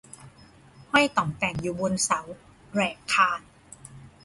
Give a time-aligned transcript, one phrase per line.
[0.91, 2.21] ห้อยต่องแต่งอยู่บนเสา
[2.73, 3.41] แหรกคาน